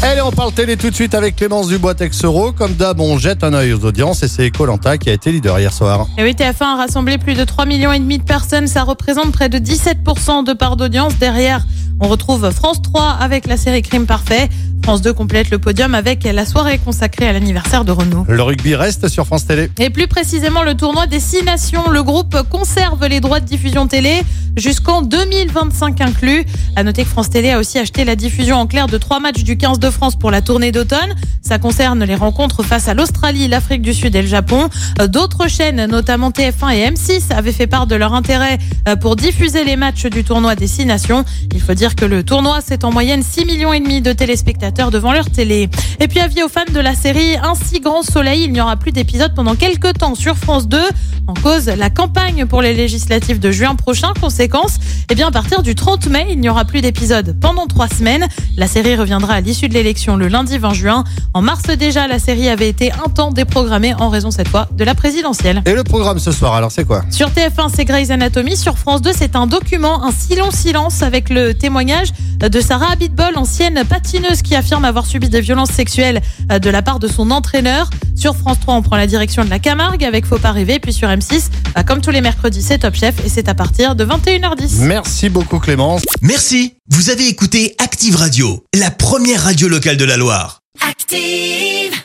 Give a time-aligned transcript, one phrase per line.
[0.00, 2.52] Allez, on parle télé tout de suite avec Clémence Dubois-Texero.
[2.52, 5.58] Comme d'hab, on jette un œil aux audiences et c'est Colanta qui a été leader
[5.58, 6.06] hier soir.
[6.16, 8.68] Et oui, TF1 a rassemblé plus de 3 millions et demi de personnes.
[8.68, 11.18] Ça représente près de 17% de part d'audience.
[11.18, 11.66] Derrière,
[12.00, 14.48] on retrouve France 3 avec la série Crime Parfait.
[14.84, 18.24] France 2 complète le podium avec la soirée consacrée à l'anniversaire de Renault.
[18.28, 19.68] Le rugby reste sur France Télé.
[19.80, 21.90] Et plus précisément, le tournoi des six nations.
[21.90, 24.22] Le groupe conserve les droits de diffusion télé
[24.58, 26.44] jusqu'en 2025 inclus.
[26.76, 29.42] À noter que France Télé a aussi acheté la diffusion en clair de trois matchs
[29.42, 31.14] du 15 de France pour la tournée d'automne.
[31.42, 34.68] Ça concerne les rencontres face à l'Australie, l'Afrique du Sud et le Japon.
[35.00, 38.58] Euh, D'autres chaînes, notamment TF1 et M6, avaient fait part de leur intérêt
[38.88, 41.24] euh, pour diffuser les matchs du tournoi des six nations.
[41.54, 44.90] Il faut dire que le tournoi, c'est en moyenne 6 millions et demi de téléspectateurs
[44.90, 45.68] devant leur télé.
[46.00, 48.76] Et puis avis aux fans de la série Un si grand soleil, il n'y aura
[48.76, 50.78] plus d'épisodes pendant quelques temps sur France 2.
[51.26, 54.12] En cause, la campagne pour les législatives de juin prochain.
[54.20, 54.47] Conséquence,
[55.10, 58.26] eh bien, à partir du 30 mai, il n'y aura plus d'épisodes pendant trois semaines.
[58.56, 61.04] La série reviendra à l'issue de l'élection le lundi 20 juin.
[61.34, 64.84] En mars déjà, la série avait été un temps déprogrammée en raison cette fois de
[64.84, 65.62] la présidentielle.
[65.66, 67.02] Et le programme ce soir, alors c'est quoi?
[67.10, 68.56] Sur TF1, c'est Grey's Anatomy.
[68.56, 72.08] Sur France 2, c'est un document, un si long silence avec le témoignage
[72.40, 76.98] de Sarah Abitbol, ancienne patineuse qui affirme avoir subi des violences sexuelles de la part
[76.98, 77.90] de son entraîneur.
[78.14, 80.78] Sur France 3, on prend la direction de la Camargue avec Faut pas rêver.
[80.78, 83.94] Puis sur M6, bah, comme tous les mercredis, c'est Top Chef et c'est à partir
[83.94, 84.80] de 21h10.
[84.80, 86.02] Merci beaucoup Clémence.
[86.22, 90.60] Merci, vous avez écouté Active Radio, la première radio locale de la Loire.
[90.88, 91.98] Active.